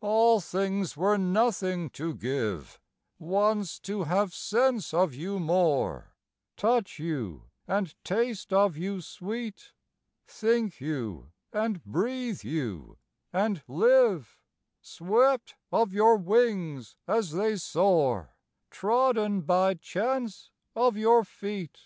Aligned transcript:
All 0.00 0.40
things 0.40 0.96
were 0.96 1.18
nothing 1.18 1.90
to 1.90 2.14
give 2.14 2.80
Once 3.18 3.78
to 3.80 4.04
have 4.04 4.32
sense 4.32 4.94
of 4.94 5.12
you 5.12 5.38
more, 5.38 6.14
Touch 6.56 6.98
you 6.98 7.50
and 7.66 7.94
taste 8.02 8.50
of 8.50 8.78
you 8.78 9.02
sweet, 9.02 9.74
Think 10.26 10.80
you 10.80 11.32
and 11.52 11.84
breathe 11.84 12.42
you 12.44 12.96
and 13.30 13.62
live, 13.68 14.38
Swept 14.80 15.54
of 15.70 15.92
your 15.92 16.16
wings 16.16 16.96
as 17.06 17.32
they 17.32 17.56
soar, 17.56 18.36
Trodden 18.70 19.42
by 19.42 19.74
chance 19.74 20.50
of 20.74 20.96
your 20.96 21.24
feet. 21.24 21.78